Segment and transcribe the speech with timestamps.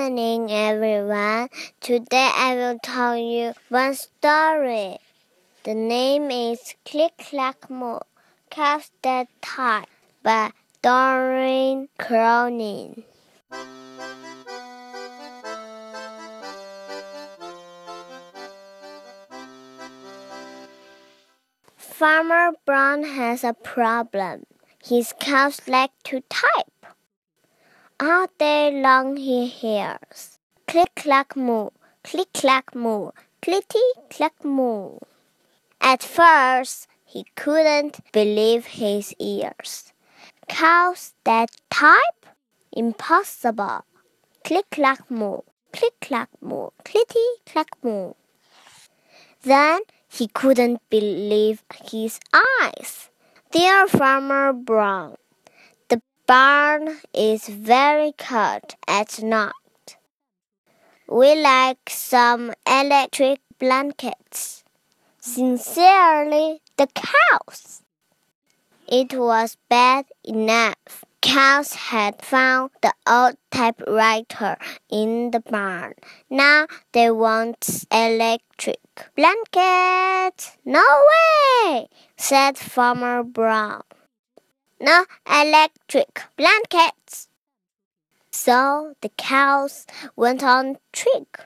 [0.00, 1.50] morning, everyone.
[1.82, 4.96] Today I will tell you one story.
[5.64, 7.98] The name is Click Clack Moo,
[8.48, 9.90] Cows That Type
[10.22, 13.04] by Doreen Cronin.
[21.76, 24.44] Farmer Brown has a problem.
[24.82, 26.69] His cows like to type.
[28.02, 31.68] All day long he hears click clack moo,
[32.02, 33.10] click clack moo,
[33.42, 34.96] clicky clack moo.
[35.82, 39.92] At first he couldn't believe his ears.
[40.48, 42.24] Cows that type?
[42.72, 43.84] Impossible.
[44.44, 48.14] Click clack moo, click clack moo, clicky clack moo.
[49.42, 53.10] Then he couldn't believe his eyes.
[53.52, 55.16] Dear Farmer Brown,
[56.30, 59.96] barn is very cold at night.
[61.08, 64.62] We like some electric blankets.
[65.18, 67.82] Sincerely, the cows.
[68.86, 74.56] It was bad enough cows had found the old typewriter
[74.88, 75.94] in the barn.
[76.30, 78.78] Now they want electric
[79.16, 80.56] blanket.
[80.64, 83.82] No way, said Farmer Brown.
[84.82, 87.28] No electric blankets.
[88.30, 91.38] So the cows went on trick.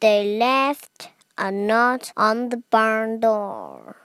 [0.00, 3.96] They left a note on the barn door.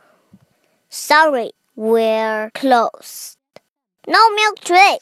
[0.90, 3.38] Sorry, we're closed.
[4.06, 5.00] No milk today!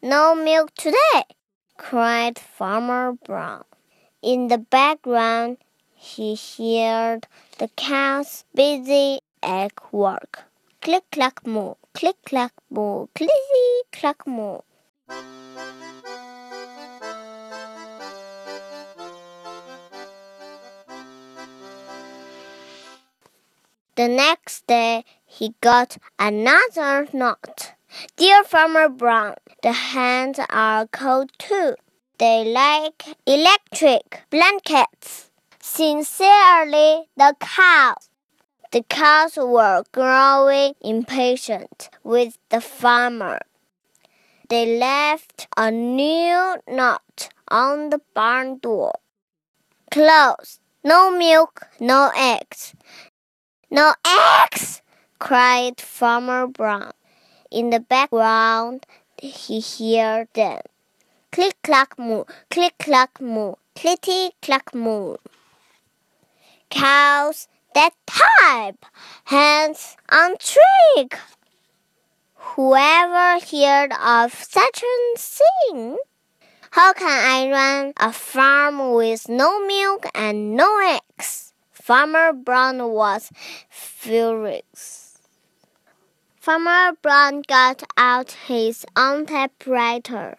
[0.00, 1.24] No milk today!
[1.76, 3.64] cried Farmer Brown.
[4.22, 5.58] In the background,
[5.94, 7.26] he heard
[7.58, 10.44] the cows busy at work.
[10.80, 14.60] Click clack moo, click clack moo, clicky clack moo.
[23.96, 27.72] The next day, he got another note.
[28.16, 29.34] Dear Farmer Brown,
[29.64, 31.74] the hens are cold too.
[32.18, 35.32] They like electric blankets.
[35.60, 38.08] Sincerely, the cows.
[38.70, 43.40] The cows were growing impatient with the farmer.
[44.48, 48.92] They left a new note on the barn door.
[49.90, 50.60] Closed.
[50.84, 52.74] No milk, no eggs.
[53.70, 54.82] No eggs!
[55.18, 56.92] cried Farmer Brown.
[57.50, 58.86] In the background,
[59.16, 60.60] he heard them.
[61.32, 65.16] Click clack moo, click clack moo, clicky clack moo.
[66.70, 68.84] Cows that type,
[69.26, 71.16] hands on trick.
[72.34, 75.96] Whoever heard of such a thing?
[76.72, 81.52] How can I run a farm with no milk and no eggs?
[81.70, 83.30] Farmer Brown was
[83.70, 85.18] furious.
[86.34, 90.36] Farmer Brown got out his own typewriter.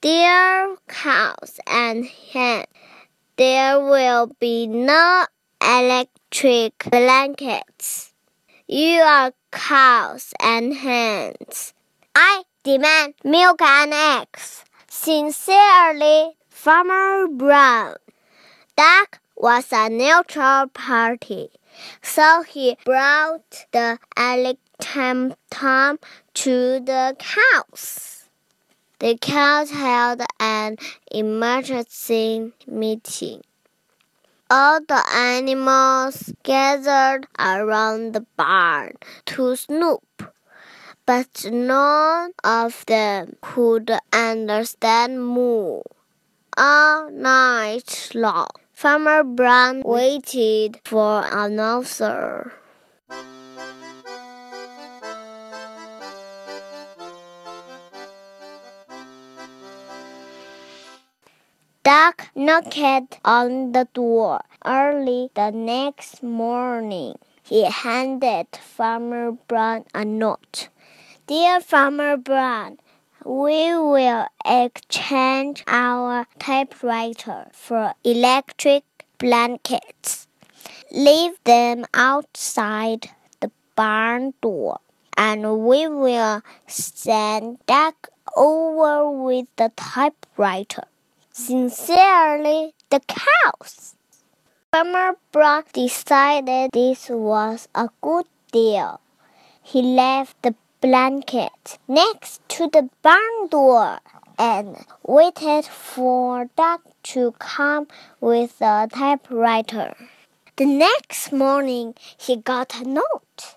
[0.00, 2.66] Dear cows and hens,
[3.36, 5.26] there will be no
[5.62, 8.12] electric blankets.
[8.66, 11.74] You are cows and hens.
[12.14, 14.64] I demand milk and eggs.
[14.88, 17.96] Sincerely, Farmer Brown.
[18.76, 21.50] Duck was a neutral party,
[22.02, 23.98] so he brought the
[25.50, 25.98] Tom
[26.34, 28.28] to the cows.
[28.98, 30.76] The cows held an
[31.10, 33.42] emergency meeting.
[34.52, 38.94] All the animals gathered around the barn
[39.26, 40.34] to snoop,
[41.06, 45.82] but none of them could understand moo.
[46.56, 52.52] All night long, Farmer Brown waited for an answer.
[61.82, 67.14] Duck knocked on the door early the next morning.
[67.42, 70.68] He handed Farmer Brown a note.
[71.26, 72.76] Dear Farmer Brown,
[73.24, 78.84] we will exchange our typewriter for electric
[79.16, 80.28] blankets.
[80.92, 83.08] Leave them outside
[83.40, 84.80] the barn door,
[85.16, 90.84] and we will send Duck over with the typewriter.
[91.32, 93.94] Sincerely, the cows.
[94.72, 99.00] Farmer Brown decided this was a good deal.
[99.62, 104.00] He left the blanket next to the barn door.
[104.38, 107.86] and waited for Duck to come
[108.20, 109.94] with a typewriter.
[110.56, 113.56] The next morning, he got a note.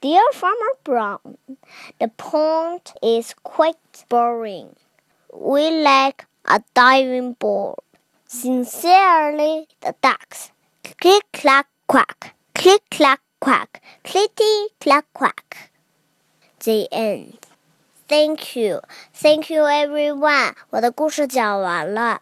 [0.00, 1.38] Dear Farmer Brown,
[2.00, 3.76] the pond is quite
[4.08, 4.74] boring.
[5.32, 7.79] We lack a diving board.
[8.27, 10.51] Sincerely, the ducks.
[10.99, 12.35] Click, clack, quack.
[12.53, 13.81] Click, clack, quack.
[14.03, 15.71] Clitty, clack, quack.
[16.63, 17.37] The end.
[18.07, 18.81] Thank you,
[19.13, 20.53] thank you, everyone.
[20.71, 22.21] 我的故事讲完了。